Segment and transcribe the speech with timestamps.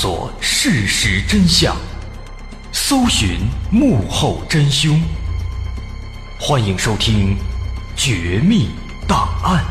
[0.00, 1.76] 探索事实真相，
[2.72, 3.40] 搜寻
[3.70, 4.98] 幕后真凶。
[6.40, 7.36] 欢迎收听
[7.94, 8.70] 《绝密
[9.06, 9.62] 档案》，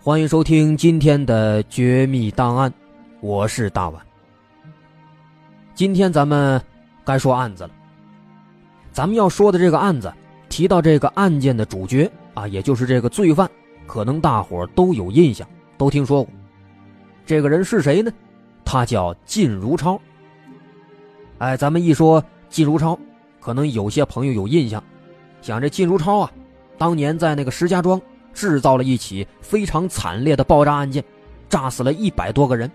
[0.00, 2.70] 欢迎收听今天的《绝密档案》，
[3.20, 4.00] 我是大碗。
[5.74, 6.62] 今天咱们
[7.04, 7.70] 该说案子了。
[8.92, 10.12] 咱们要说的这个案子，
[10.50, 13.50] 提到这个案件的主角啊，也就是这个罪犯，
[13.86, 16.30] 可能大伙都有印象，都听说过。
[17.24, 18.12] 这个人是谁呢？
[18.62, 19.98] 他叫靳如超。
[21.38, 22.98] 哎，咱们一说靳如超，
[23.40, 24.84] 可能有些朋友有印象，
[25.40, 26.30] 想这靳如超啊，
[26.76, 27.98] 当年在那个石家庄
[28.34, 31.02] 制造了一起非常惨烈的爆炸案件，
[31.48, 32.70] 炸死了一百多个人。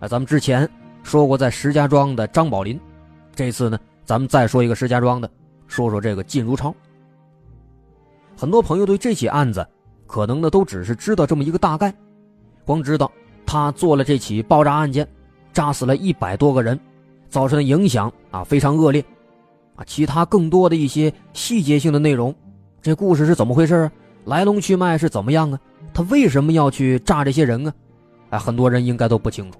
[0.00, 0.68] 啊，咱们之前。
[1.02, 2.80] 说过在石家庄的张宝林，
[3.32, 5.30] 这次呢，咱们再说一个石家庄的，
[5.76, 6.74] 说说这个靳如超。
[8.34, 9.66] 很多朋友对这起案子，
[10.06, 11.94] 可能呢都只是知道这么一个大概，
[12.64, 13.12] 光知道
[13.44, 15.06] 他做了这起爆炸案件，
[15.52, 16.80] 炸死了一百多个人，
[17.28, 19.04] 造成的影响啊非常恶劣，
[19.74, 22.34] 啊，其他更多的一些细节性的内容，
[22.80, 23.92] 这故事是怎么回事啊
[24.24, 25.60] 来龙去脉是怎么样啊？
[25.92, 27.74] 他为什么要去炸这些人啊？
[28.30, 29.58] 哎，很多人应该都不清楚。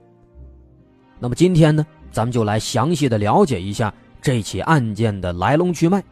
[1.18, 3.92] 那么今天呢，咱们就来详细的了解一下
[4.26, 6.02] 这起案件的来龙去脉，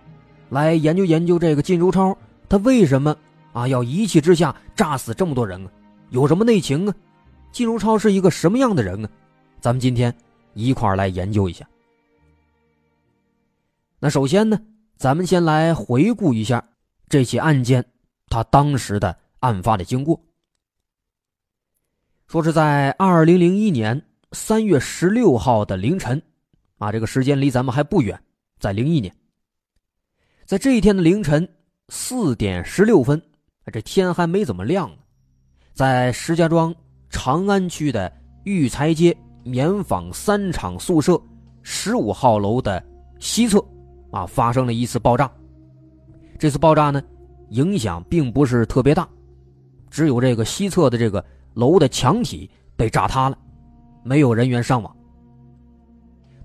[0.49, 2.17] 来研究研究这个靳如超
[2.49, 3.17] 他为什么
[3.53, 5.73] 啊要一气之下炸死这么多人啊？
[6.11, 6.95] 有什么内情啊？
[7.51, 9.11] 靳如超是一个什么样的人啊？
[9.61, 10.15] 咱们今天
[10.53, 11.69] 一块来研究一下。
[13.99, 14.61] 那首先呢，
[14.97, 16.65] 咱们先来回顾一下
[17.09, 17.85] 这起案件
[18.29, 20.21] 他当时的案发的经过。
[22.29, 24.01] 说是在二零零一年。
[24.31, 26.21] 三月十六号的凌晨，
[26.85, 28.21] 啊，这个时间离咱们还不远，
[28.59, 29.11] 在零一年，
[30.45, 31.49] 在这一天的凌晨
[31.89, 33.21] 四点十六分，
[33.73, 34.97] 这天还没怎么亮呢，
[35.73, 36.75] 在石家庄
[37.09, 38.13] 长安区的
[38.45, 41.19] 育才街棉纺三厂宿舍
[41.63, 42.85] 十五号楼的
[43.19, 43.65] 西侧，
[44.11, 45.33] 啊，发生了一次爆炸。
[46.39, 47.03] 这次爆炸呢，
[47.49, 49.09] 影响并不是特别大，
[49.89, 51.25] 只有这个西侧的这个
[51.55, 53.39] 楼的墙体被炸塌了。
[54.03, 54.94] 没有人员伤亡。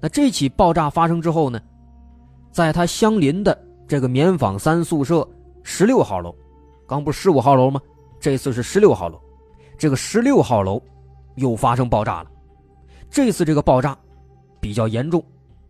[0.02, 1.60] 那这起爆炸发生之后呢，
[2.52, 5.28] 在它相邻的这个棉纺三宿舍
[5.64, 6.34] 十六号楼，
[6.88, 7.82] 刚不是十五号楼吗？
[8.20, 9.20] 这次是十六号楼，
[9.78, 10.82] 这个十六号楼
[11.36, 12.32] 又发生爆炸了。
[13.10, 13.98] 这次这个爆炸
[14.60, 15.24] 比较严重，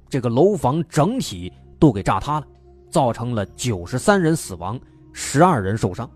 [0.10, 2.48] 这个楼房整体都给炸塌了，
[2.90, 4.80] 造成了九十三人死亡，
[5.14, 6.10] 十二人受伤。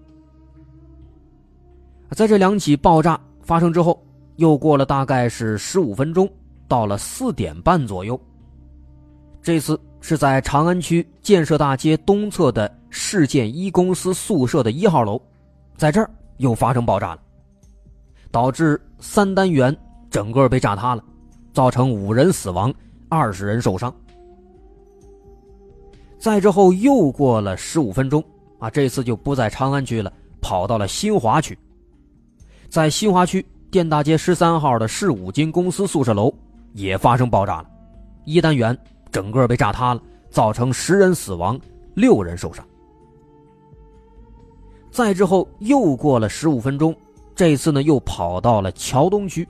[2.11, 4.03] 在这两起爆炸发生之后。
[4.37, 6.27] 又过了大概是十五分钟，
[6.73, 8.19] 到了四点半左右。
[9.43, 15.21] 这次是在长安区建设大街东侧的市建一公司宿舍的一号楼，
[15.77, 17.21] 在这儿又发生爆炸了，
[18.31, 19.75] 导致三单元
[20.09, 21.03] 整个被炸塌了，
[21.53, 22.73] 造成五人死亡，
[23.07, 23.93] 二十人受伤。
[26.17, 28.23] 再之后又过了十五分钟，
[28.57, 31.55] 啊，这次就不在长安区了，跑到了新华区，
[32.67, 33.45] 在新华区。
[33.71, 36.31] 电大街十三号的市五金公司宿舍楼
[36.73, 37.69] 也发生爆炸了，
[38.25, 38.77] 一单元
[39.11, 41.59] 整个被炸塌了，造成十人死亡，
[41.93, 42.63] 六人受伤。
[44.91, 46.95] 再之后又过了十五分钟，
[47.33, 49.47] 这次呢又跑到了桥东区，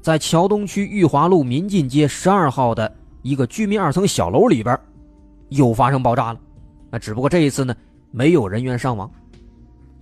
[0.00, 2.92] 在桥东区裕华路民进街十二号的
[3.22, 4.78] 一个居民二层小楼里边，
[5.48, 6.40] 又发生爆炸了。
[6.90, 7.74] 那只不过这一次呢
[8.10, 9.10] 没有人员伤亡。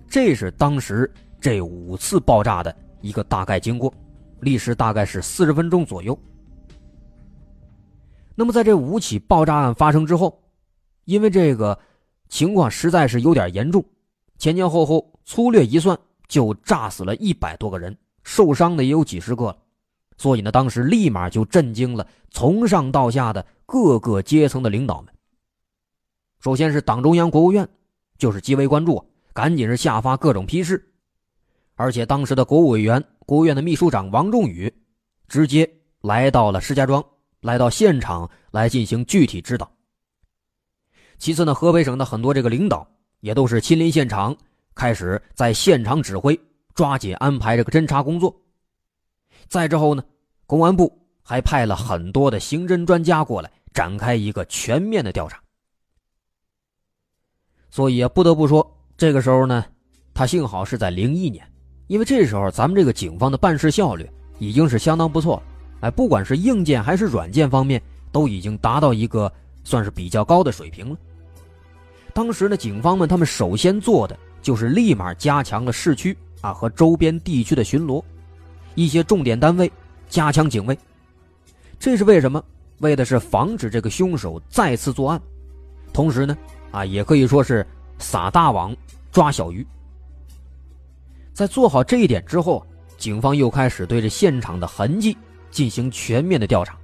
[0.09, 2.75] 这是当时这五次爆炸的。
[3.03, 3.91] 一个大概经过，
[4.41, 6.19] 历时大概是四十分钟左右。
[8.41, 10.43] 那么，在这五起爆炸案发生之后，
[11.05, 11.79] 因为这个
[12.31, 13.85] 情况实在是有点严重，
[14.39, 17.95] 前前后后粗略一算，就炸死了一百多个人，
[18.25, 19.59] 受伤的也有几十个了。
[20.17, 25.13] 所以呢，当时立马就震惊了从上到下的各个阶层的领导们。
[26.41, 27.69] 首先是党中央、国务院，
[28.17, 29.05] 就是极为关注，
[29.35, 30.95] 赶紧是下发各种批示。
[31.75, 34.73] 而且当时的国务委员、国务院的秘书长王仲宇，
[35.29, 35.71] 直接
[36.01, 37.05] 来到了石家庄，
[37.41, 39.71] 来到现场来进行具体指导。
[41.19, 42.87] 其次呢，河北省的很多这个领导
[43.21, 44.37] 也都是亲临现场，
[44.75, 46.39] 开始在现场指挥，
[46.75, 48.35] 抓紧安排这个侦查工作。
[49.49, 50.03] 再之后呢，
[50.47, 50.91] 公安部
[51.23, 55.43] 还派了很多的刑侦专家过来，展开一个全面的调查。
[57.71, 58.67] 所以不得不说，
[58.97, 59.65] 这个时候呢，
[60.15, 61.47] 他幸好是在零一年。
[61.87, 64.09] 因为这时候咱们这个警方的办事效率
[64.39, 65.43] 已经是相当不错了，
[65.81, 67.81] 哎，不管是硬件还是软件方面，
[68.13, 69.33] 都已经达到一个
[69.65, 70.97] 算是比较高的水平了。
[72.13, 78.03] 当时呢，警方们他们首先做的就是立马加强了市区啊和周边地区的巡逻，
[78.75, 79.71] 一些重点单位
[80.09, 80.79] 加强警卫。
[81.79, 82.43] 这是为什么？
[82.79, 85.21] 为的是防止这个凶手再次作案，
[85.93, 86.37] 同时呢，
[86.71, 87.67] 啊，也可以说是
[87.99, 88.75] 撒大网
[89.13, 89.67] 抓小鱼。
[91.33, 92.67] 在做好这一点之后，
[92.97, 95.17] 警方又开始对这现场的痕迹
[95.51, 96.77] 进行全面的调查，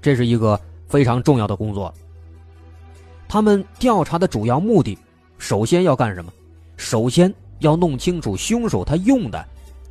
[0.00, 1.92] 这是一个非常重要的工作。
[3.28, 4.98] 他们调查的主要目的，
[5.38, 6.32] 首先要干什么？
[6.76, 9.44] 首先要弄清楚凶手他用的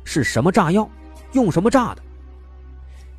[0.04, 0.88] 是什么炸药，
[1.32, 2.02] 用什么炸的。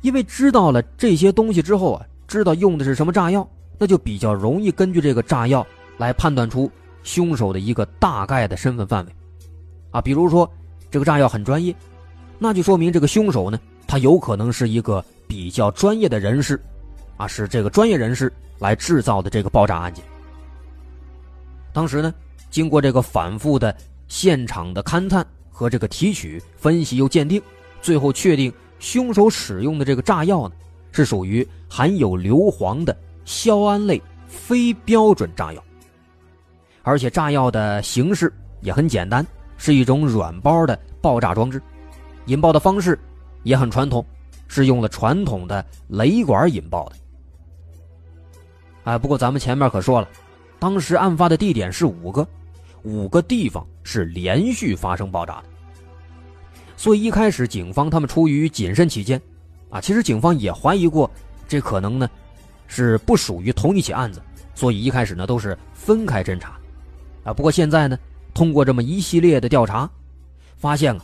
[0.02, 3.48] 因为知道了这些东西之后啊，知道用的是什么炸药，
[3.78, 5.66] 那就比较容易根据这个炸药
[5.98, 6.70] 来判断出
[7.02, 9.12] 凶手的一个大概的身份范围。
[9.90, 10.50] 啊，比如说。
[10.88, 11.74] 这个炸药很专业，
[12.38, 16.60] 那就说明这个凶手呢，他有可能是一个比较专业的人士，
[17.16, 20.04] 啊，是这个专业人士来制造的这个爆炸案件。
[21.72, 22.12] 当时呢，
[22.50, 23.76] 经过这个反复的
[24.08, 27.40] 现场的勘探和这个提取、分析又鉴定，
[27.80, 30.54] 最后确定凶手使用的这个炸药呢，
[30.92, 35.62] 是属于含有硫磺的硝胺类非标准炸药，
[36.82, 39.24] 而且炸药的形式也很简单。
[39.58, 41.62] 是一种软包的爆炸装置，
[42.26, 42.98] 引爆的方式
[43.46, 44.04] 也很传统，
[44.48, 46.96] 是用了传统的雷管引爆的。
[48.82, 50.08] 哎，不过咱们前面可说了，
[50.58, 52.26] 当时案发的地点是五个，
[52.82, 55.44] 五个地方是连续发生爆炸的。
[56.76, 59.22] 所以一开始警方他们出于谨慎起见，
[59.70, 61.08] 啊，其实警方也怀疑过，
[61.46, 62.10] 这可能呢
[62.66, 64.20] 是不属于同一起案子，
[64.56, 66.58] 所以一开始呢都是分开侦查，
[67.22, 67.96] 啊，不过现在呢。
[68.34, 69.88] 通过这么一系列的调查，
[70.58, 71.02] 发现啊，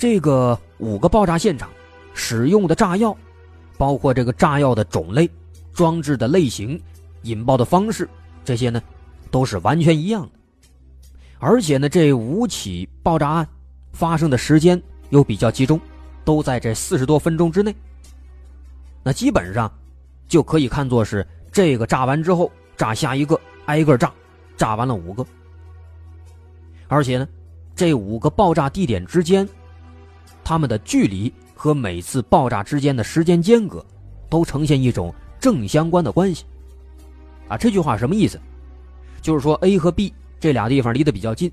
[0.00, 1.68] 这个五个爆炸现场
[2.14, 3.14] 使用的炸药，
[3.76, 5.28] 包括这个炸药的种类、
[5.74, 6.80] 装置的类型、
[7.24, 8.08] 引爆的方式，
[8.42, 8.82] 这些呢，
[9.30, 10.30] 都是完全一样的。
[11.38, 13.46] 而且呢，这五起爆炸案
[13.92, 15.78] 发生的时间又比较集中，
[16.24, 17.76] 都在这四十多分钟之内。
[19.02, 19.70] 那基本上
[20.28, 24.10] 就可以看作是这个炸完之后炸下一个，挨个炸，
[24.56, 25.26] 炸完了五个。
[26.88, 27.28] 而且呢，
[27.76, 29.46] 这五个爆炸地点之间，
[30.50, 33.86] 它们的距离和每次爆炸之间的时间间隔，
[34.28, 36.44] 都呈现一种正相关的关系。
[37.46, 38.36] 啊，这句话什么意思？
[39.22, 41.52] 就是说 A 和 B 这俩地方离得比较近，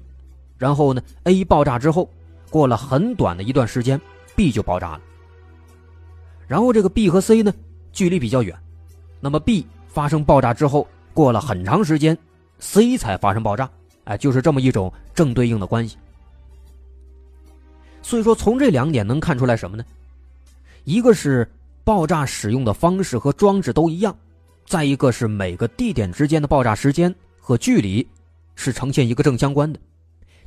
[0.58, 2.10] 然后呢，A 爆炸之后，
[2.50, 4.02] 过了很短的一段时间
[4.36, 5.02] ，B 就爆炸了。
[6.48, 7.54] 然后这个 B 和 C 呢，
[7.92, 8.58] 距离比较远，
[9.20, 12.18] 那么 B 发生爆炸之后，过了很长时间
[12.58, 13.70] ，C 才发生爆炸。
[14.06, 15.98] 哎，就是这么一种正对应的关系。
[18.08, 19.84] 所以说，从这两点能看出来什么呢？
[20.86, 21.46] 一个是
[21.84, 24.18] 爆炸使用的方式和装置都一样，
[24.66, 28.08] 再一个是每个地点之间的爆炸时间和距离
[28.56, 29.78] 是呈现一个正相关的，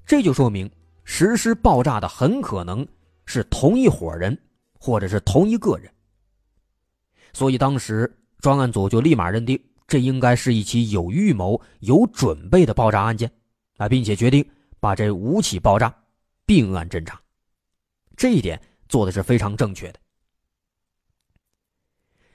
[0.06, 0.70] 这就说明
[1.04, 2.86] 实施爆炸的很可能
[3.26, 4.34] 是同一伙人
[4.78, 5.92] 或者是同一个人。
[7.34, 13.30] 所以当时专案组就立马认定，这应该是一起有预谋、有准备的爆炸案件。
[13.76, 14.42] 啊，并且决定
[14.80, 15.94] 把这五起爆炸
[16.46, 17.20] 并案侦查，
[18.20, 19.98] 这一点做的是非常正确的。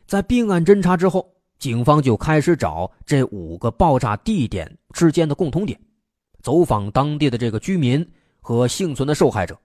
[0.07, 5.79] 在并案侦查之后，警方就开始找这五个爆炸地点之间的共同点，
[6.41, 8.03] 走访当地的这个居民
[8.41, 9.55] 和幸存的受害者。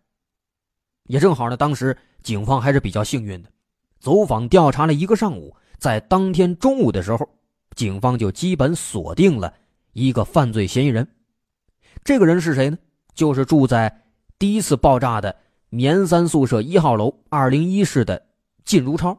[1.05, 3.49] 也正好呢，当时警方还是比较幸运的，
[3.99, 7.27] 走访调查了一个上午，在当天中午的时候，
[7.75, 9.55] 警方就基本锁定了
[9.95, 11.09] 一个犯罪嫌疑人。
[12.05, 12.77] 这个人是谁呢？
[13.15, 14.03] 就是住在
[14.39, 15.35] 第一次爆炸的
[15.73, 18.21] 棉三宿舍一号楼二零一室的
[18.65, 19.17] 靳如超。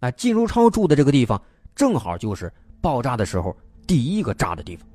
[0.00, 1.40] 哎，靳如超住的这个地方，
[1.74, 3.56] 正好就是爆炸的时候
[3.86, 4.86] 第一个炸的地方。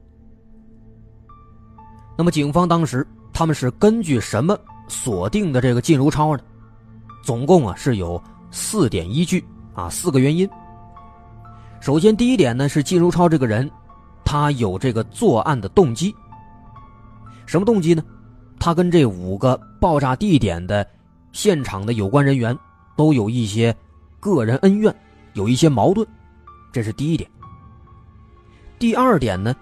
[2.16, 4.56] 那么，警方当时他们是根据什么
[4.88, 6.44] 锁定的这个靳如超呢？
[7.24, 8.22] 总共啊是有
[8.52, 10.48] 四点依据啊，四个原因。
[11.82, 13.70] 首先，第一点呢是靳如超这个人，
[14.24, 16.16] 他有这个作案的动机。
[17.48, 18.04] 什么动机呢？
[18.60, 20.86] 他跟这五个爆炸地点的
[21.32, 22.58] 现场的有关人员
[22.96, 23.76] 都有一些
[24.20, 24.96] 个人恩怨，
[25.34, 26.06] 有一些矛盾，
[26.72, 27.30] 这是第一点。
[28.80, 29.56] 第二点呢，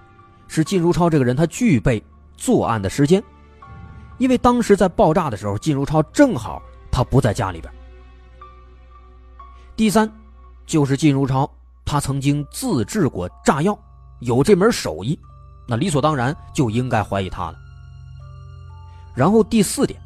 [0.47, 2.01] 是靳如超这个人他具备
[2.35, 3.21] 作案的时间，
[4.17, 7.73] 因为当时在爆炸的时候，靳如超正好他不在家里边。
[9.75, 10.11] 第三，
[10.65, 11.49] 就是靳如超
[11.83, 13.77] 他曾经自制过炸药，
[14.19, 15.19] 有这门手艺，
[15.67, 17.57] 那理所当然就应该怀疑他了。
[19.15, 19.99] 然后第四点，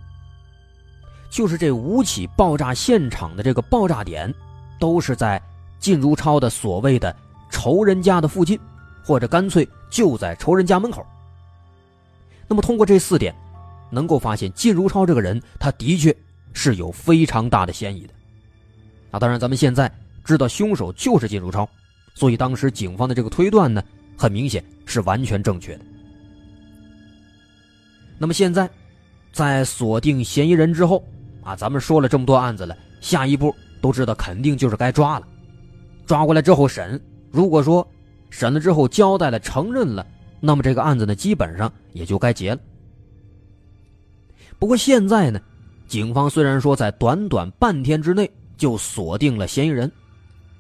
[1.30, 4.34] 就是这五起爆炸现场的这个爆炸点，
[4.80, 5.42] 都是在
[5.80, 7.16] 靳如超的所谓的
[7.50, 8.60] 仇人家的附近，
[9.04, 11.06] 或者干脆就在仇人家门口。
[12.48, 13.36] 那么通过这四点，
[13.90, 16.16] 能够发现靳如超这个人，他的确
[16.54, 18.14] 是有非常大的嫌疑的。
[19.12, 19.90] 啊，当然咱们现在
[20.24, 21.68] 知道凶手就是靳如超，
[22.14, 23.82] 所以当时警方的这个推断呢，
[24.18, 25.86] 很明显是完全正确的。
[28.18, 28.70] 那么现在，
[29.38, 31.04] 在锁定嫌疑人之后，
[31.44, 35.28] 啊，咱们说了这么多案子了，下一步都知道肯定就是该抓了。
[36.08, 37.88] 抓过来之后审，如果说
[38.32, 40.04] 审了之后交代了、承认了，
[40.40, 42.60] 那么这个案子呢，基本上也就该结了。
[44.58, 45.40] 不过现在呢，
[45.88, 48.28] 警方虽然说在短短半天之内
[48.58, 49.92] 就锁定了嫌疑人，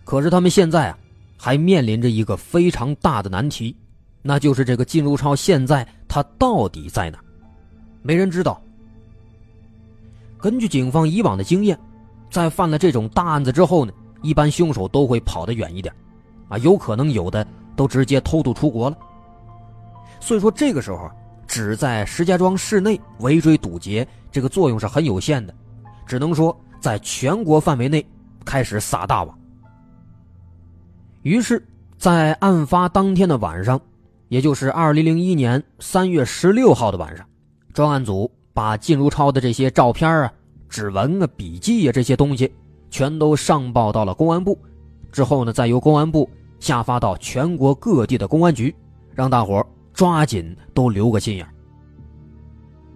[0.03, 0.99] 可是他们现在啊，
[1.35, 3.75] 还面临着一个非常大的难题，
[4.21, 7.17] 那就是这个靳如超现在他到底在哪？
[8.03, 8.61] 没人知道。
[10.39, 11.77] 根据警方以往的经验，
[12.29, 13.91] 在犯了这种大案子之后呢，
[14.21, 15.93] 一般凶手都会跑得远一点，
[16.47, 18.97] 啊，有可能有的都直接偷渡出国了。
[20.19, 21.09] 所以说这个时候
[21.47, 25.53] 只在石家庄市内围追堵截，这个作用是很有限的，
[26.05, 28.05] 只能说在全国范围内
[28.45, 29.37] 开始撒大网。
[31.23, 31.61] 于是，
[31.97, 33.79] 在案发当天的晚上，
[34.29, 37.25] 也就是二零零一年三月十六号的晚上。
[37.73, 40.33] 专案组把靳如超的这些照片啊、
[40.67, 42.51] 指纹啊、笔记啊这些东西，
[42.89, 44.57] 全都上报到了公安部，
[45.11, 46.27] 之后呢，再由公安部
[46.59, 48.73] 下发到全国各地的公安局，
[49.13, 51.47] 让大伙抓紧都留个心眼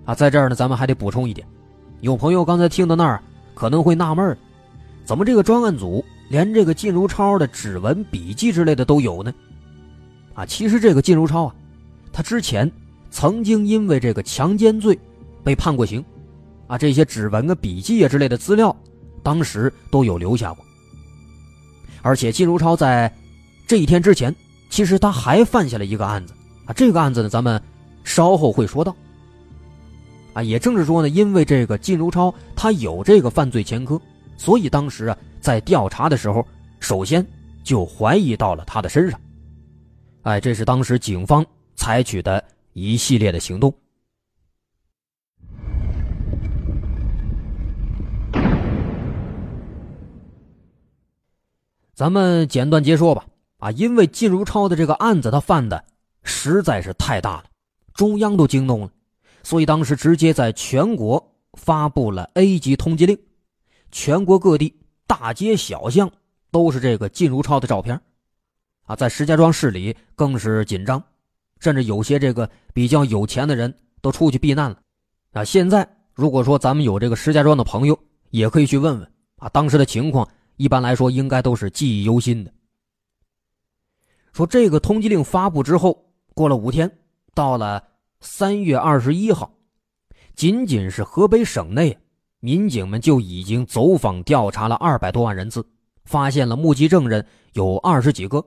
[0.04, 1.48] 啊，在这儿呢，咱们还得补充一点，
[2.00, 3.22] 有朋友刚才听到那儿
[3.54, 4.36] 可能会纳闷
[5.06, 9.32] 怎么这个专案组连这个靳如超的指纹、笔记之类的都有呢？
[10.34, 11.56] 啊，其实这个靳如超啊，
[12.12, 12.72] 他之前。
[13.14, 14.98] 曾经因为这个强奸罪
[15.44, 16.04] 被判过刑，
[16.68, 18.76] 啊，这些指纹啊、笔记啊之类的资料，
[19.24, 20.66] 当时都有留下过。
[22.02, 23.12] 而且金如超在
[23.68, 24.36] 这一天之前，
[24.70, 26.34] 其实他还犯下了一个案子，
[26.66, 27.62] 啊，这个案子呢，咱们
[28.04, 28.96] 稍后会说到。
[30.34, 34.00] 啊，也正是说呢，因为这个金如超他有这个犯罪前科，
[34.38, 36.46] 所以当时啊，在调查的时候，
[36.80, 37.26] 首先
[37.64, 39.20] 就怀疑到了他的身上。
[40.24, 41.46] 哎，这是当时警方
[41.76, 42.44] 采取的。
[42.74, 43.74] 一系列的行动，
[52.02, 53.28] 咱们简短截说吧。
[53.60, 55.86] 啊，因为靳如超的这个案子，他犯的
[56.24, 57.44] 实在是太大了，
[57.94, 58.90] 中央都惊动了，
[59.44, 63.16] 所以当时直接在全国发布了 A 级通缉令，
[63.92, 66.12] 全国各地大街小巷
[66.50, 68.02] 都是这个靳如超的照片。
[68.88, 71.04] 啊，在石家庄市里更是紧张。
[71.60, 74.80] 甚至有些这个比较有钱的人都出去避难了，
[75.34, 75.44] 啊！
[75.44, 77.96] 现在如果说咱们有这个石家庄的朋友，
[78.32, 80.28] 也可以去问问啊，当时的情况
[80.58, 82.54] 一般来说应该都是记忆犹新的。
[84.34, 87.00] 说这个通缉令发布之后，过了五天，
[87.34, 87.84] 到了
[88.20, 89.52] 三月二十一号，
[90.36, 91.98] 仅仅是河北省内，
[92.40, 95.66] 民警们就已经走访调查了二百多万人次，
[96.06, 98.46] 发现了目击证人有二十几个，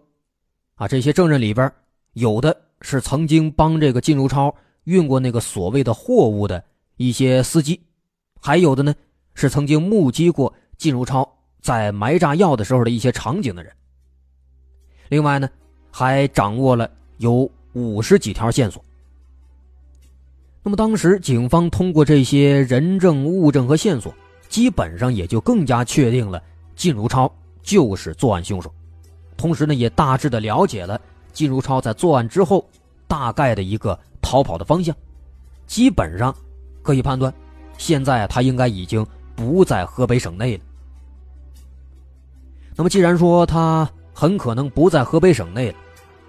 [0.74, 1.70] 啊，这些证人里边
[2.12, 2.62] 有的。
[2.86, 6.62] 是曾经帮这个靳如超运过那个所谓的货物的
[6.96, 7.80] 一些司机，
[8.42, 8.94] 还有的呢
[9.32, 11.33] 是曾经目击过靳如超
[11.64, 13.72] 在埋炸药的时候的一些场景的人。
[15.08, 15.48] 另外呢，
[15.90, 18.84] 还掌握了有五十几条线索。
[20.62, 24.14] 那么当时警方通过这些人证、物证和线索，
[24.46, 26.42] 基本上也就更加确定了
[26.76, 28.70] 靳如超就是作案凶手，
[29.34, 31.00] 同时呢，也大致的了解了。
[31.32, 32.68] 靳如超在作案之后，
[33.08, 34.94] 大概的一个逃跑的方向，
[35.66, 36.36] 基本上
[36.82, 37.32] 可以判断，
[37.78, 40.64] 现在他应该已经不在河北省内了。
[42.76, 45.76] 那么，既然说他很可能不在河北省内了，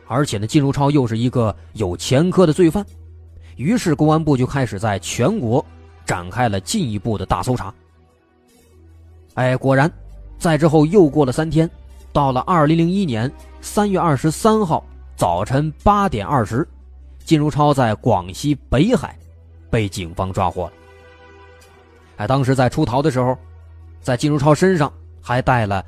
[0.08, 2.86] 而且呢，靳如超又是一个有前科的罪犯，
[3.56, 5.66] 于是公安部就开始在全国
[6.06, 7.74] 展开了进一步的大搜查。
[9.34, 9.92] 哎，果然，
[10.38, 11.70] 在之后又过了三天，
[12.14, 14.84] 到了二零零一年三月二十三号。
[15.18, 16.68] 早晨八点二十，
[17.24, 19.18] 靳如超在广西北海
[19.70, 20.74] 被警方抓获了。
[22.18, 23.38] 哎，当时在出逃的时候，
[24.02, 25.82] 在靳如超身上还带了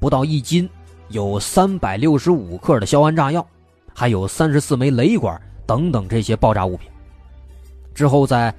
[0.00, 0.68] 不到一斤、
[1.10, 3.46] 有三百六十五克的硝铵炸药，
[3.94, 6.90] 还有三十四枚雷管等等这些爆炸物品。
[7.94, 8.52] 之后在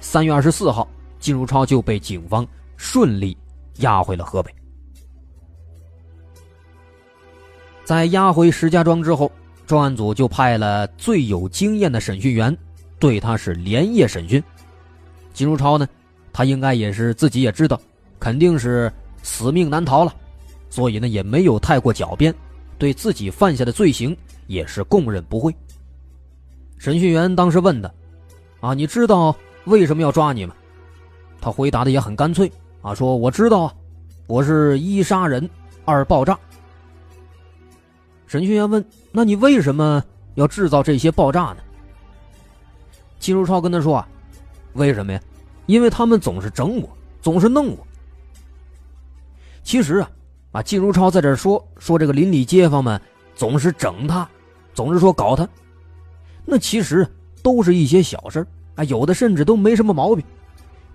[0.00, 0.86] 三月二十四号，
[1.18, 3.34] 靳如超就被警方顺利
[3.76, 4.54] 押回了河北。
[7.84, 9.30] 在押回石家庄之后。
[9.66, 12.58] 专案组就派了最有经验的审讯员，
[12.98, 14.42] 对他是连夜审讯。
[15.32, 15.88] 金如超呢，
[16.32, 17.80] 他应该也是自己也知道，
[18.18, 18.92] 肯定是
[19.22, 20.12] 死命难逃了，
[20.70, 22.34] 所以呢也没有太过狡辩，
[22.78, 25.54] 对自己犯下的罪行也是供认不讳。
[26.78, 27.92] 审讯员当时问他
[28.60, 30.54] ：“啊，你知道为什么要抓你吗？”
[31.42, 32.50] 他回答的也很干脆
[32.80, 33.74] 啊，说：“我知道啊，
[34.26, 35.48] 我是一杀人，
[35.84, 36.38] 二爆炸。”
[38.26, 40.02] 审讯员问：“那你为什么
[40.36, 41.56] 要制造这些爆炸呢？”
[43.18, 44.08] 金如超跟他说：“啊，
[44.74, 45.20] 为什么呀？
[45.66, 46.88] 因为他们总是整我，
[47.20, 47.86] 总是弄我。
[49.62, 50.10] 其实啊，
[50.52, 53.00] 啊，金如超在这说说这个邻里街坊们
[53.34, 54.28] 总是整他，
[54.74, 55.48] 总是说搞他，
[56.44, 57.06] 那其实
[57.42, 60.24] 都是一些小事啊，有的甚至都没什么毛病。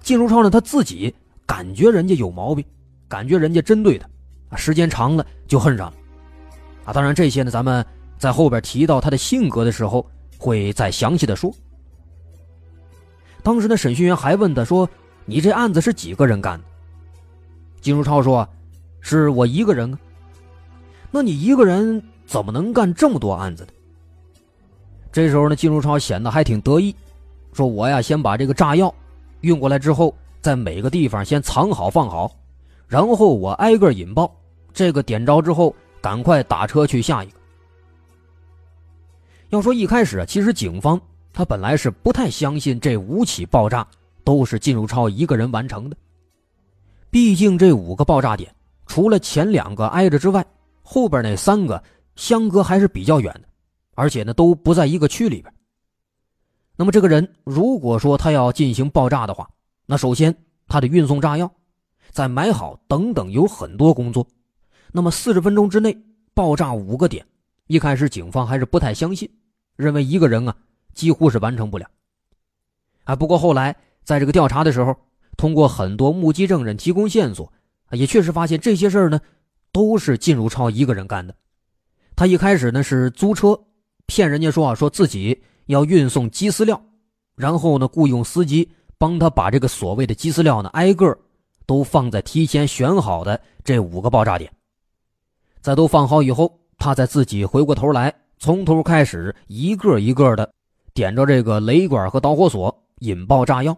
[0.02, 1.14] 金如超呢，他自己
[1.46, 2.64] 感觉人家有毛病，
[3.08, 4.08] 感觉人家针对他，
[4.50, 5.94] 啊，时间长了就恨上了。
[6.84, 7.86] 啊，当然这些呢，咱们
[8.18, 10.06] 在后边提到他的性格的时候
[10.38, 11.54] 会再详细的说。”
[13.42, 14.90] 当时的审讯员还问他说
[15.26, 16.66] ：“你这案子是几个人干的？”
[17.80, 18.48] 金如超说
[19.08, 20.00] ：“是我一个人啊。”
[21.12, 23.70] 那你一个人怎么能干这么多案子呢？
[25.12, 26.94] 这时候呢，金如超显得还挺得意，
[27.54, 28.94] 说：“我呀，先把这个炸药
[29.42, 32.36] 运过来之后，在每个地方先藏好放好，
[32.88, 34.36] 然后我挨个引爆，
[34.74, 37.38] 这个点着之后，赶快打车去下一个。”
[39.52, 41.00] 要说一开始啊，其实警方。
[41.38, 43.86] 他本来是不太相信这五起爆炸
[44.24, 45.98] 都是靳如超一个人完成的，
[47.10, 50.46] 毕竟这五个爆炸点除了前两个挨着之外，
[50.82, 51.84] 后边那三个
[52.16, 53.48] 相隔还是比较远的，
[53.96, 55.54] 而且呢都不在一个区里边。
[56.76, 59.50] 那么这个人如果说他要进行爆炸的话，
[59.86, 60.36] 那首先
[60.68, 61.52] 他得运送炸药，
[62.12, 64.28] 再买好等等，有很多工作。
[64.92, 65.98] 那么四十分钟之内
[66.34, 67.26] 爆炸五个点，
[67.68, 69.30] 一开始警方还是不太相信，
[69.76, 70.56] 认为一个人啊。
[70.94, 71.86] 几乎是完成不了。
[73.04, 74.96] 啊，不过后来在这个调查的时候，
[75.36, 77.52] 通过很多目击证人提供线索，
[77.92, 79.20] 也确实发现这些事儿呢，
[79.72, 81.36] 都是靳如超一个人干的。
[82.16, 83.60] 他一开始呢是租车，
[84.06, 86.82] 骗人家说啊，说自己要运送鸡饲料，
[87.36, 91.18] 然后呢雇佣司机帮他把这个所谓的鸡饲料呢挨个
[91.66, 94.52] 都放在提前选好的这五个爆炸点。
[95.62, 100.52] 在都放好以后，他再自己回过头来，从头开始一个一个的。
[100.94, 103.78] 点着这个雷管和导火索引爆炸药，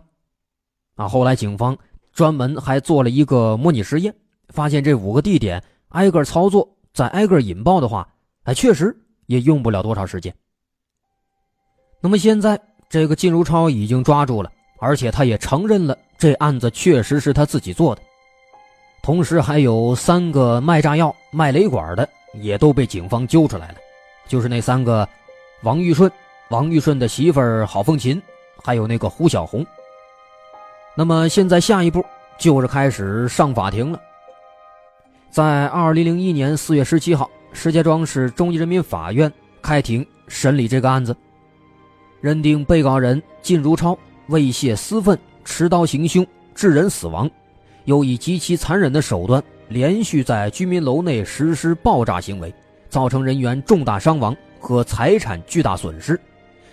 [0.97, 1.07] 啊！
[1.07, 1.75] 后来警方
[2.17, 4.11] 专门还做了一个模拟实验，
[4.49, 8.09] 发现这五个地点挨个操作，再挨个引爆的话，
[8.45, 10.33] 哎，确实也用不了多少时间。
[12.01, 18.01] 那么现在这个靳如超已经抓住了，而且他也承认了这案子确实是他自己做的，
[19.03, 22.09] 同时还有三个卖炸药、卖雷管的
[22.41, 23.75] 也都被警方揪出来了，
[24.27, 25.07] 就是那三个
[25.61, 26.11] 王玉顺。
[26.49, 28.19] 王玉顺的媳妇郝凤琴，
[28.63, 29.63] 还有那个胡小红。
[30.99, 32.03] 那么现在下一步
[32.39, 34.01] 就是开始上法庭了。
[35.29, 39.31] 在二零零一年四月十七号，石家庄市中级人民法院
[39.61, 41.15] 开庭审理这个案子，
[42.19, 43.95] 认定被告人靳如超
[44.29, 47.29] 为泄私愤，持刀行凶，致人死亡，
[47.85, 52.51] 又以极其残忍的手段，连续在居民楼内实施爆炸行为，
[52.89, 56.19] 造成人员重大伤亡和财产巨大损失。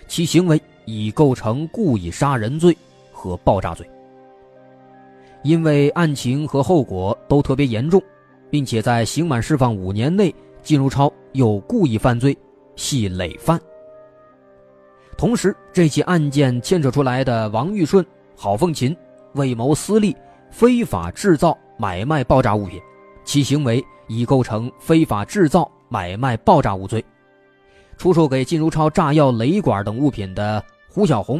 [0.07, 2.75] 其行为已构成故意杀人罪
[3.11, 3.87] 和爆炸罪。
[5.45, 8.01] 因为案情和后果都特别严重，
[8.49, 12.35] 并且在刑满释放五年内，靳如超又故意犯罪，
[12.75, 13.61] 系累犯。
[15.15, 18.03] 同时，这起案件牵扯出来的王玉顺、
[18.35, 18.97] 郝凤琴
[19.33, 20.17] 为谋私利，
[20.49, 22.81] 非法制造、买卖爆炸物品，
[23.23, 27.05] 其行为已构成非法制造、买卖爆炸物罪。
[27.97, 31.39] 出售给靳如超炸药、雷管等物品的胡小红，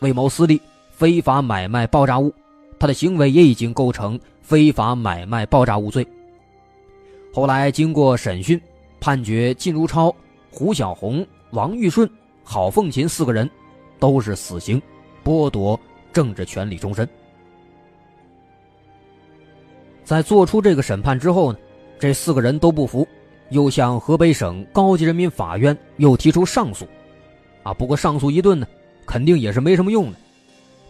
[0.00, 0.58] 为谋私利，
[0.90, 2.32] 非法买卖爆炸物，
[2.82, 6.04] 他的行为也已经构成非法买卖爆炸物罪。
[7.32, 8.60] 后来经过审讯，
[8.98, 10.12] 判决靳如超、
[10.50, 12.10] 胡小红、王玉顺、
[12.42, 13.48] 郝凤琴四个人
[14.00, 14.82] 都是死刑，
[15.22, 15.78] 剥夺
[16.12, 17.08] 政治权利终身。
[20.02, 21.58] 在做出这个审判之后呢，
[22.00, 23.06] 这四个人都不服。
[23.50, 26.84] 又向河北省高级人民法院又提出上诉，
[27.62, 28.66] 啊，不过上诉一顿呢，
[29.06, 30.18] 肯定也是没什么用的，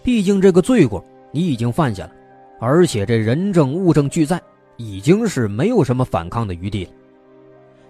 [0.03, 2.13] 毕竟这个罪过你已经犯下了，
[2.61, 4.41] 而且这人证物证俱在，
[4.77, 6.91] 已经是没有什么反抗的余地了。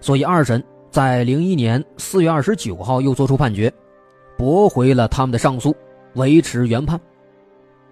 [0.00, 3.70] 所以二审在零一年四月二十九号又作出判决，
[4.38, 5.76] 驳回了他们的上诉，
[6.14, 6.98] 维持原判。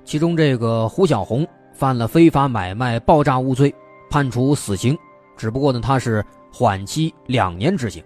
[0.05, 3.75] 其中这个胡小红犯了非法买卖爆炸物罪，
[4.09, 4.97] 判处死刑，
[5.37, 6.25] 只不过呢他是。
[6.53, 8.03] 缓期两年执行，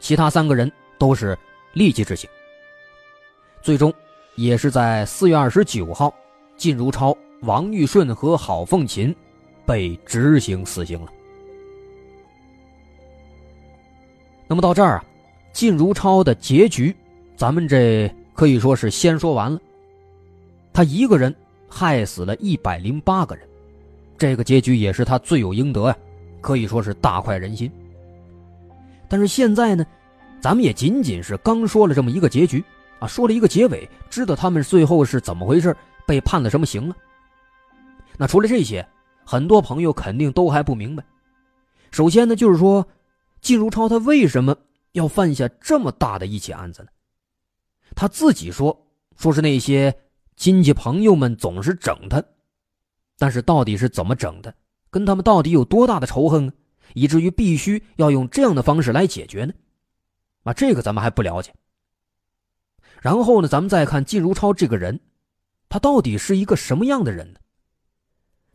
[0.00, 1.38] 其他三个人都是
[1.74, 2.28] 立即执行。
[3.60, 3.92] 最终，
[4.34, 6.10] 也是在四月二十九号，
[6.56, 9.14] 靳如超、王玉顺和郝凤琴
[9.64, 11.12] 被执行死刑了。
[14.48, 15.04] 那么到这儿啊，
[15.52, 16.94] 靳如超的结局，
[17.36, 19.60] 咱们这可以说是先说完了。
[20.72, 21.34] 他一个人
[21.68, 23.46] 害死了一百零八个人，
[24.16, 25.96] 这个结局也是他罪有应得呀，
[26.40, 27.70] 可以说是大快人心。
[29.08, 29.84] 但是现在呢，
[30.40, 32.62] 咱们也仅仅是刚说了这么一个结局
[32.98, 36.96] 啊，说了一个结尾，知道他们最后是怎么回事，被判了什么刑了。
[38.16, 38.86] 那除了这些，
[39.24, 41.04] 很多朋友肯定都还不明白。
[41.90, 42.86] 首先呢，就是说，
[43.40, 44.56] 靳如超他为什么
[44.92, 46.88] 要犯下这么大的一起案子呢？
[47.94, 49.94] 他自己说，说是那些
[50.36, 52.22] 亲戚朋友们总是整他，
[53.18, 54.54] 但是到底是怎么整的，
[54.90, 56.52] 跟他们到底有多大的仇恨啊，
[56.94, 59.52] 以至于必须要用这样的方式来解决呢？
[60.44, 61.54] 啊，这个咱们还不了解。
[63.00, 65.00] 然后呢，咱们再看靳如超这个人，
[65.68, 67.40] 他到底是一个什么样的人呢？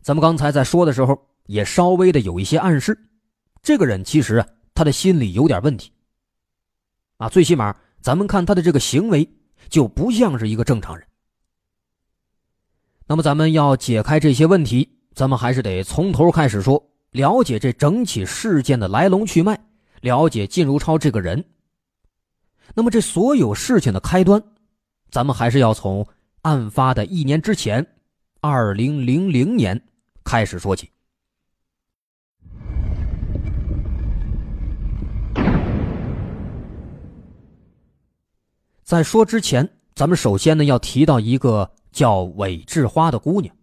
[0.00, 2.98] 咱们刚才在说的时候，也稍微的有一些暗示，
[3.62, 5.92] 这个人其实啊，他的心里有点问题。
[7.18, 9.28] 啊，最起码咱们看他的这个行为，
[9.68, 11.06] 就不像是一个正常人。
[13.06, 19.56] 那么，咱们要解开这些问题，咱们还是得从头开始说，了解这整起事件的来龙去脉，
[20.00, 21.44] 了解靳如超这个人。
[22.74, 24.42] 那么，这所有事情的开端，
[25.10, 26.06] 咱们还是要从
[26.42, 27.86] 案发的一年之前，
[28.40, 29.80] 二零零零年。
[30.24, 30.88] 开始说起，
[38.82, 43.54] 在说之前，咱们首先呢要提到一个叫韦志花的姑娘。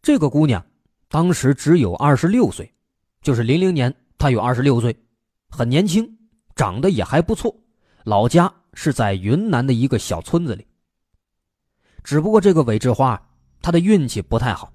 [0.00, 0.64] 这个姑娘
[1.08, 2.72] 当时只有二十六岁，
[3.20, 4.96] 就是零零年她有二十六岁，
[5.48, 6.18] 很年轻，
[6.54, 7.54] 长得也还不错。
[8.04, 10.64] 老家是在云南的一个小村子里。
[12.08, 13.20] 只不过这个韦志花，
[13.60, 14.72] 她的运气不太好。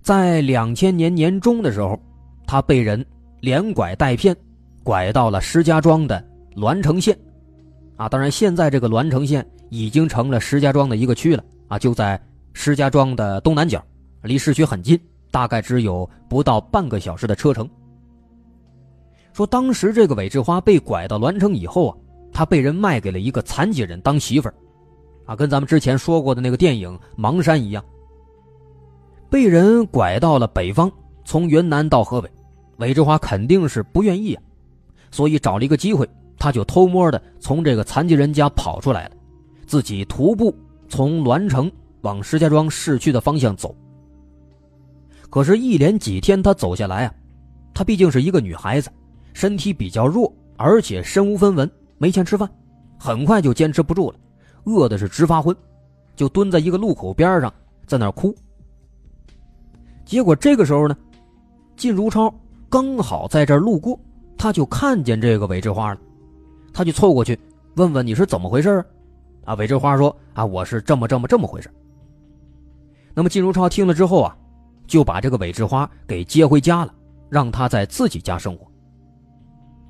[0.00, 2.00] 在两千年年中的时候，
[2.46, 3.04] 他被人
[3.40, 4.34] 连拐带骗，
[4.82, 7.14] 拐到了石家庄的栾城县，
[7.98, 12.18] 啊，当然现在这个栾城县已经成了石家庄的一个区了，啊，就在
[12.54, 13.84] 石家庄的东南角，
[14.22, 14.98] 离市区很近，
[15.30, 17.68] 大概只有不到半个小时的车程。
[19.34, 21.98] 说当时这个韦志花被拐到栾城以后啊，
[22.32, 24.54] 他被人卖给了一个残疾人当媳妇儿，
[25.28, 27.84] 啊，跟咱们之前说过的那个电影《盲山》一样。
[29.28, 30.90] 被人拐到了北方，
[31.22, 32.30] 从云南到河北，
[32.78, 34.42] 韦志华肯定是不愿意啊，
[35.10, 39.16] 所以找了一个机会，他就偷摸的从这个残疾人家跑出来了，
[39.66, 40.56] 自己徒步
[40.88, 43.76] 从栾城往石家庄市区的方向走。
[45.28, 47.12] 可是，一连几天他走下来啊，
[47.74, 48.90] 她毕竟是一个女孩子，
[49.34, 52.48] 身体比较弱，而且身无分文，没钱吃饭，
[52.98, 54.18] 很快就坚持不住了，
[54.64, 55.56] 饿的是直发昏，
[56.16, 57.52] 就蹲在一个路口边上，
[57.86, 58.34] 在那儿哭。
[60.04, 60.96] 结果这个时候呢，
[61.76, 62.32] 靳如超
[62.68, 63.98] 刚好在这儿路过，
[64.36, 66.00] 他就看见这个韦志花了，
[66.72, 67.38] 他就凑过去
[67.76, 68.84] 问问你是怎么回事啊？
[69.46, 71.70] 啊，韦志花说啊，我是这么这么这么回事。
[73.14, 74.36] 那么靳如超听了之后啊，
[74.86, 76.94] 就把这个韦志花给接回家了，
[77.28, 78.66] 让他在自己家生活。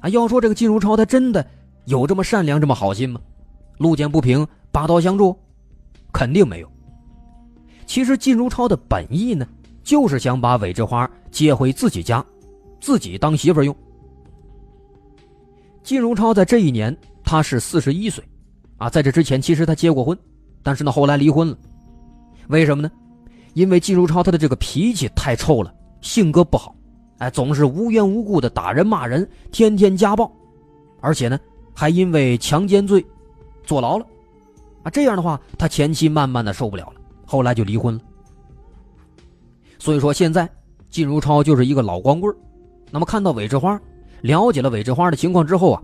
[0.00, 1.44] 啊，要说这个靳如超他真的
[1.86, 3.20] 有这么善良这么好心吗？
[3.78, 4.44] 路见不平
[4.78, 5.36] 拔刀相助，
[6.12, 6.70] 肯定没有。
[7.84, 9.44] 其实靳如超的本意呢？
[9.82, 12.24] 就是想把韦志花接回自己家，
[12.80, 13.74] 自己当媳妇用。
[15.82, 18.22] 金如超在这一年他是四十一岁，
[18.76, 20.16] 啊，在这之前其实他结过婚，
[20.62, 21.58] 但是呢后来离婚了。
[22.46, 22.88] 为什么呢？
[23.54, 26.72] 因为金如超他的这个脾气太臭了，性格不好，
[27.18, 30.30] 哎，总是无缘无故的打人骂人，天天家暴，
[31.00, 31.36] 而且呢
[31.74, 33.04] 还因为强奸罪
[33.64, 34.06] 坐牢了，
[34.82, 38.00] 啊，这样的话他前妻慢慢的受不了了，后来就离婚了。
[39.78, 40.48] 所以说，现在
[40.90, 42.34] 靳如超就是一个老光棍
[42.90, 43.80] 那么看到韦志花，
[44.22, 45.82] 了解了韦志花的情况之后啊，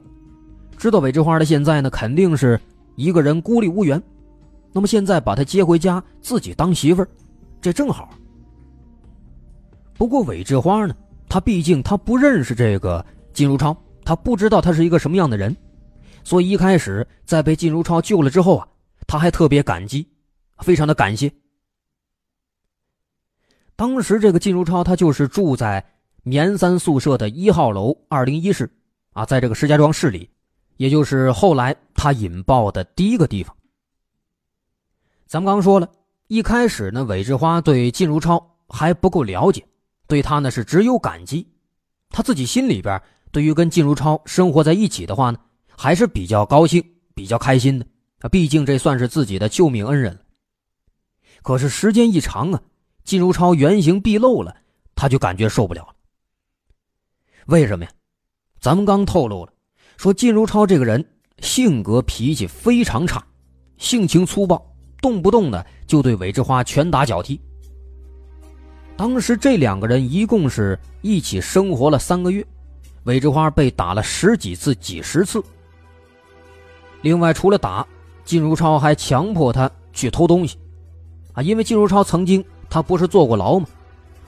[0.76, 2.58] 知道韦志花的现在呢，肯定是
[2.96, 4.02] 一个人孤立无援。
[4.72, 7.08] 那么现在把她接回家，自己当媳妇儿，
[7.60, 8.10] 这正好。
[9.96, 10.94] 不过韦志花呢，
[11.28, 15.56] 他毕竟他不认识这个靳如超，他不知道他是一个什么样的人，
[16.24, 18.66] 所以一开始在被靳如超救了之后啊，
[19.06, 20.08] 他还特别感激，
[20.58, 21.32] 非常的感谢。
[23.76, 25.84] 当时这个靳如超，他就是住在
[26.22, 28.70] 棉三宿舍的一号楼二零一室，
[29.12, 30.30] 啊，在这个石家庄市里，
[30.76, 33.54] 也就是后来他引爆的第一个地方。
[35.26, 35.90] 咱们刚说了，
[36.28, 39.66] 一开始呢，韦志花对靳如超还不够了解，
[40.06, 41.48] 对他呢是只有感激，
[42.10, 45.38] 他自己心里边对于跟靳如超生活在一起的话呢，
[45.76, 47.86] 还是比较高兴、比较开心的，
[48.28, 50.18] 毕竟这算是自己的救命恩人。
[51.42, 52.62] 可是时间一长啊。
[53.04, 54.56] 靳如超原形毕露了，
[54.94, 55.94] 他就感觉受不了了。
[57.48, 57.90] 为什么呀？
[58.58, 59.52] 咱们刚透露了，
[59.98, 61.04] 说靳如超这个人
[61.40, 63.22] 性格脾气非常差，
[63.76, 67.38] 性情粗暴，动不动的就对韦志花拳打脚踢。
[68.96, 72.42] 当时这两个人一共是一起生活了三个月，
[73.02, 75.44] 韦志花被打了十几次、几十次。
[77.02, 77.86] 另外，除了打，
[78.24, 80.56] 靳如超还强迫他去偷东西，
[81.32, 83.66] 啊，因为靳如超曾经他不是坐过牢吗？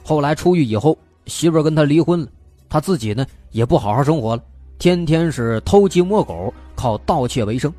[0.05, 2.29] 后来出狱以后，媳妇跟他离婚了，
[2.69, 4.43] 他自己呢也不好好生活了，
[4.79, 7.73] 天天是偷鸡摸狗，靠盗窃为生。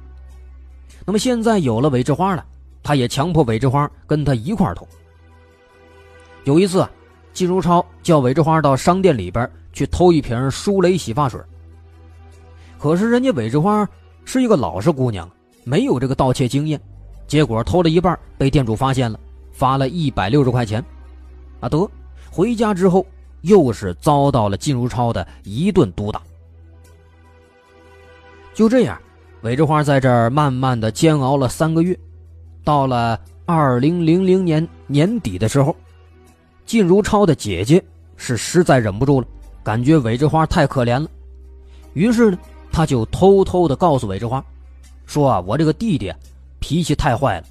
[1.06, 2.44] 那么现在有了韦志花了，
[2.84, 4.86] 他也强迫韦志花跟他一块偷。
[6.44, 6.92] 有一次，啊
[7.34, 11.40] 靳如超叫韦志花到商店里边去偷一瓶舒蕾洗发水。
[12.80, 13.88] 可是人家韦志花
[14.26, 15.30] 是一个老实姑娘，
[15.68, 16.80] 没有这个盗窃经验，
[17.28, 19.20] 结果偷了一半被店主发现了，
[19.52, 20.82] 罚了一百六十块钱。
[21.60, 21.90] 啊，得
[22.32, 23.06] 回家之后
[23.42, 26.22] 又是遭到了靳如超的一顿毒打。
[28.54, 28.98] 就这样，
[29.42, 32.00] 韦志花在这儿慢慢的煎熬了三个月，
[32.64, 35.76] 到了二零零零年年底的时候。
[36.66, 37.84] 靳如超的姐姐
[38.16, 39.28] 是实在忍不住了，
[39.64, 41.10] 感觉韦志花太可怜了，
[41.94, 42.38] 于是呢，
[42.72, 44.44] 他就偷偷的告诉韦志花，
[45.08, 46.14] 说啊，我这个弟弟
[46.60, 47.48] 脾气太坏了，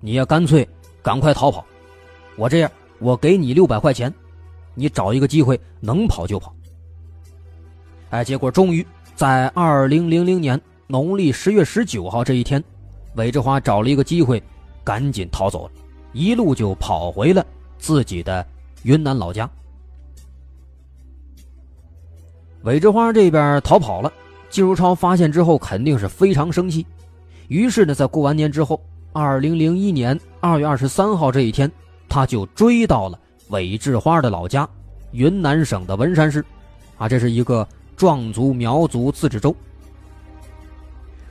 [0.00, 0.68] 你要干脆
[1.02, 1.64] 赶快逃跑，
[2.36, 4.12] 我这样，我给你六百块钱，
[4.74, 6.54] 你找一个机会能跑就跑。
[8.10, 12.62] 哎，结果终于在二零零零年农历十月十九号这一天，
[13.14, 14.42] 韦志花找了一个机会，
[14.84, 15.70] 赶紧逃走了，
[16.12, 17.42] 一路就跑回了
[17.78, 18.46] 自己的。
[18.82, 19.50] 云南老家，
[22.62, 24.12] 韦志花这边逃跑了，
[24.48, 26.86] 季如超发现之后肯定是非常生气，
[27.48, 28.80] 于是呢，在过完年之后，
[29.12, 31.70] 二零零一年二月二十三号这一天，
[32.08, 34.68] 他就追到了韦志花的老家，
[35.12, 36.44] 云南省的文山市，
[36.98, 39.54] 啊，这是一个壮族苗族自治州。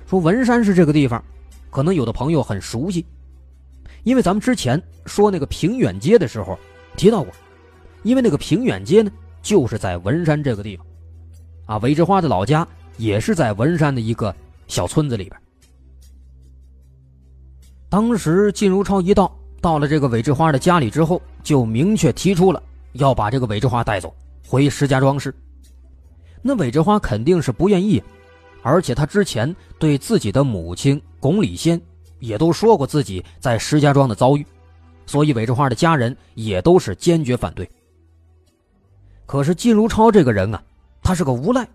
[0.07, 1.23] 说文山市这个地方，
[1.69, 3.05] 可能有的朋友很熟悉，
[4.03, 6.57] 因为咱们之前说那个平远街的时候
[6.95, 7.33] 提到过。
[8.03, 10.85] 因为那个平远街呢，就是在文山这个地方，
[11.65, 14.33] 啊，韦志花的老家也是在文山的一个
[14.67, 15.41] 小村子里边。
[17.89, 22.61] 当时靳如超一到，到了这个韦志花的家里之后，就明确提出了
[22.93, 24.13] 要把这个韦志花带走
[24.47, 25.33] 回石家庄市。
[26.41, 28.03] 那韦志花肯定是不愿意，
[28.61, 31.79] 而且他之前对自己的母亲巩礼仙
[32.19, 34.45] 也都说过自己在石家庄的遭遇，
[35.05, 37.69] 所以韦志花的家人也都是坚决反对。
[39.25, 40.61] 可是靳如超这个人啊，
[41.01, 41.67] 他是个无赖。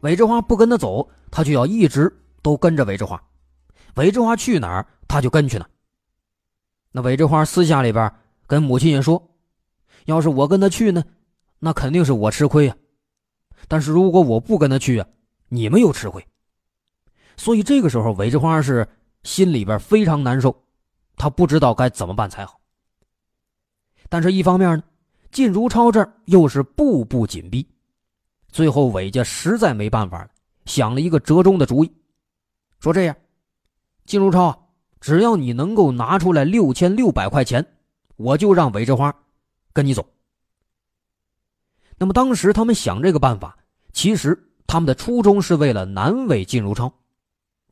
[0.00, 3.20] 韦志花不跟他走，他就要一直都跟着韦志花。
[3.96, 5.68] 韦志花去哪儿，他就跟去了。
[6.90, 8.12] 那韦志花私下里边
[8.48, 9.30] 跟母亲也说
[10.06, 11.04] ：“要是我跟他去呢，
[11.60, 12.76] 那肯定是我吃亏啊。
[13.68, 15.06] 但是如果我不跟他去啊，
[15.50, 16.26] 你们又吃亏。”
[17.38, 18.88] 所以这个时候，韦志花是
[19.22, 20.64] 心里边非常难受，
[21.14, 22.60] 他不知道该怎么办才好。
[24.08, 24.82] 但是，一方面呢。
[25.30, 27.64] 靳如超这儿又是步步紧逼，
[28.48, 30.30] 最后韦家实在没办法了，
[30.64, 31.92] 想了一个折中的主意，
[32.78, 33.16] 说这样，
[34.06, 34.58] 靳如超啊，
[35.04, 37.62] 只要你能够拿出来六千六百块钱，
[38.16, 39.14] 我就让韦志花
[39.70, 40.02] 跟你走。
[41.98, 43.54] 那么当时他们想这个办法，
[43.92, 44.34] 其实
[44.66, 46.90] 他们的初衷是为了难为靳如超，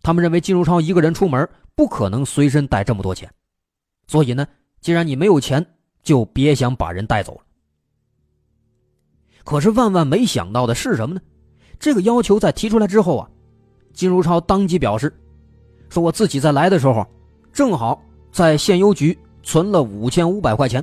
[0.02, 3.32] 他们认为靳如超一个人出门不可能随身带这么多钱，
[4.06, 4.46] 所以呢，
[4.82, 5.66] 既然你没有钱，
[6.02, 7.40] 就别想把人带走了。
[9.42, 11.20] 可是万万没想到的是什么呢？
[11.80, 13.30] 这个要求在提出来之后啊，
[13.94, 15.10] 金如超当即表示，
[15.88, 17.06] 说我自己在来的时候，
[17.52, 20.82] 正好在县邮局存了五千五百块钱。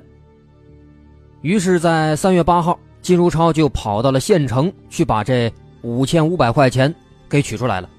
[1.41, 5.51] 于是，在三月八号，金如超就跑到了县城去把这
[5.82, 6.93] 五千五百块钱
[7.29, 7.89] 给取出来了。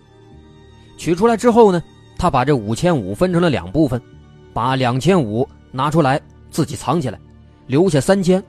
[0.98, 1.82] 取出来之后呢，
[2.18, 4.00] 他把这五千五分成了两部分，
[4.52, 7.18] 把两千五拿出来自己藏起来，
[7.66, 8.42] 留下三千。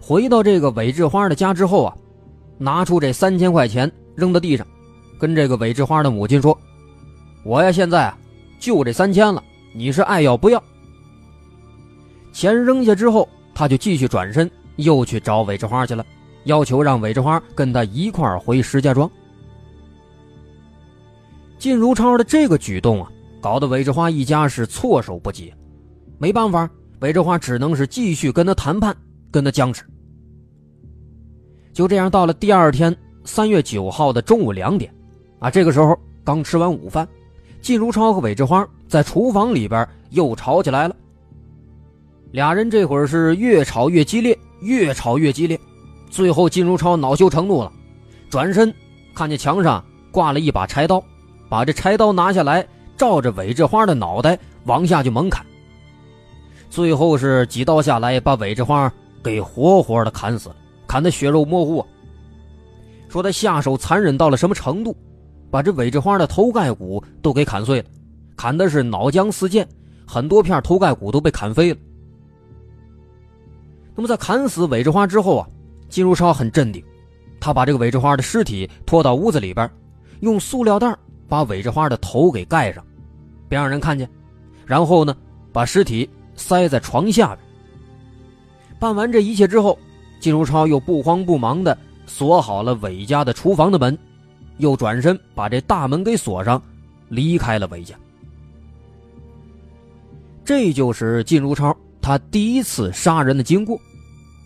[0.00, 1.94] 回到这个韦志花的家之后啊，
[2.58, 4.66] 拿出这三千块钱扔到地上，
[5.20, 6.58] 跟这个韦志花的母亲说
[7.44, 8.18] ：“我呀现在啊
[8.62, 9.42] 就这三千了，
[9.74, 10.62] 你是爱要不要？”
[12.32, 16.06] 钱扔下之后，他就继续转身又去找韦志花去了，
[16.44, 19.10] 要求让韦志花跟他一块回石家庄。
[21.58, 25.52] 靳如超的这个举动啊，搞得韦志花一家是措手不及，
[26.16, 26.70] 没办法，
[27.00, 28.96] 韦志花只能是继续跟他谈判，
[29.32, 29.84] 跟他僵持。
[31.72, 34.94] 就这样，到了第二天三月九号的中午两点，
[35.40, 37.08] 啊，这个时候刚吃完午饭，
[37.62, 40.96] 靳如超和韦志花在厨房里边又吵起来了。
[42.32, 45.58] 俩人这会儿是越吵越激烈，越吵越激烈，
[46.10, 47.72] 最后靳如超恼羞成怒了，
[48.28, 48.74] 转身
[49.14, 51.02] 看见墙上挂了一把柴刀，
[51.48, 55.46] 把这柴刀拿下来，照着韦志花的脑袋往下就猛砍。
[56.68, 60.56] 最后是几刀下来，把韦志花给活活的砍死了，
[60.88, 61.84] 砍得血肉模糊。
[63.08, 64.96] 说他下手残忍到了什么程度，
[65.52, 67.84] 把这韦志花的头盖骨都给砍碎了，
[68.38, 69.68] 砍的是脑浆四溅，
[70.06, 71.78] 很多片头盖骨都被砍飞了。
[73.94, 75.46] 那么在砍死韦志花之后啊，
[75.90, 76.82] 金如超很镇定，
[77.38, 79.70] 他把这个韦志花的尸体拖到屋子里边，
[80.20, 80.96] 用塑料袋
[81.28, 82.82] 把韦志花的头给盖上，
[83.46, 84.08] 别让人看见，
[84.64, 85.14] 然后呢，
[85.52, 87.38] 把尸体塞在床下边。
[88.78, 89.78] 办完这一切之后，
[90.18, 93.98] 金如超又不慌不忙的锁好了韦家的厨房的门，
[94.58, 96.62] 又转身把这大门给锁上，
[97.08, 97.94] 离开了韦家。
[100.44, 101.76] 这就是金如超。
[102.00, 103.80] 他第一次杀人的经过，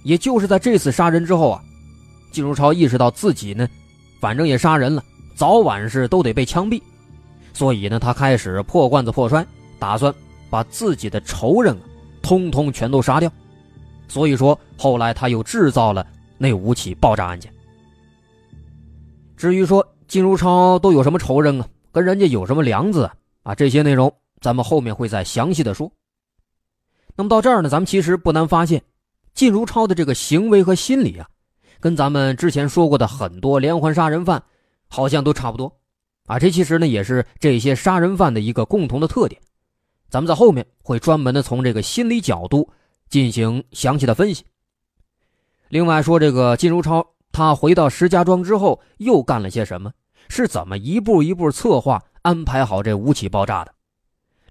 [0.05, 1.65] 也就是在这次杀人之后啊，
[2.31, 3.67] 金如超意识到自己呢，
[4.21, 5.03] 反正也杀人了，
[5.35, 6.83] 早晚是都得被枪毙，
[7.55, 9.45] 所以呢，他开始破罐子破摔，
[9.79, 10.15] 打算
[10.51, 11.81] 把自己的仇人啊，
[12.21, 13.33] 通通全都杀掉。
[14.07, 17.51] 所以说，后来他又制造了那五起爆炸案件。
[19.35, 23.11] 至于说金如超都有什么仇人啊，跟人家有什么梁子
[23.43, 25.91] 啊，这些内容咱们后面会再详细的说。
[27.17, 28.83] 那么到这儿呢，咱们其实不难发现，
[29.35, 31.29] 靳如超的这个行为和心理啊，
[31.81, 34.43] 跟咱们之前说过的很多连环杀人犯
[34.89, 35.73] 好像都差不多，
[36.27, 39.41] 啊，这其实呢也是这些杀人犯的一个共同的特点。
[40.09, 42.71] 咱们在后面会专门的从这个心理角度
[43.09, 44.45] 进行详细的分析。
[45.69, 47.05] 另外说这个靳如超，
[47.37, 49.93] 他回到石家庄之后又干了些什么？
[50.27, 53.71] 是怎么一步一步策划安排好这五起爆炸的？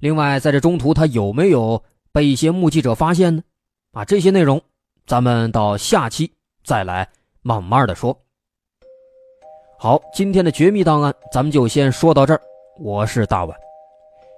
[0.02, 1.82] 另外在这中途他有没有？
[2.12, 3.42] 被一些目击者发现呢，
[3.94, 4.62] 啊，这些内容
[5.08, 6.32] 咱们到下期
[6.64, 7.10] 再来
[7.42, 8.16] 慢慢的说。
[9.80, 12.42] 好，今天的绝密档案咱们就先说到这儿。
[12.80, 13.58] 我是大碗，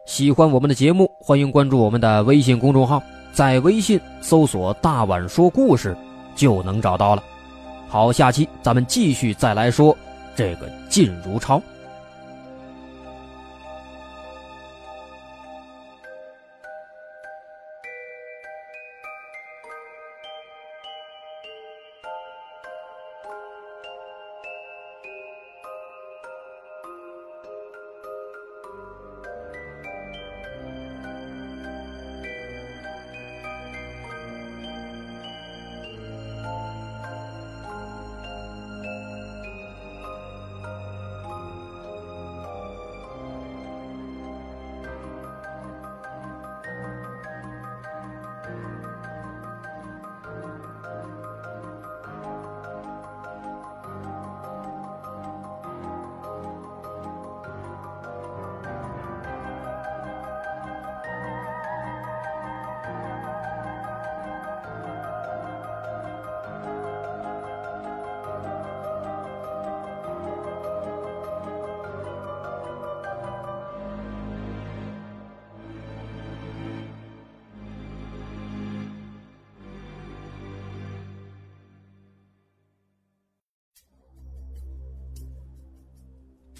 [0.08, 5.94] 喜欢我们的节目，欢迎关注我们的微信公众号，在微信搜索“大碗说故事”
[6.34, 7.22] 就能找到了。
[7.88, 9.98] 好，下期咱们继续再来说
[10.36, 11.62] 这个靳如超。